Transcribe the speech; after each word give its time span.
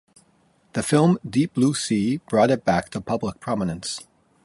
The 0.73 0.81
film 0.81 1.19
"Deep 1.29 1.53
Blue 1.53 1.75
Sea" 1.75 2.17
brought 2.27 2.49
it 2.49 2.65
back 2.65 2.89
to 2.89 3.01
public 3.01 3.39
prominence. 3.39 4.07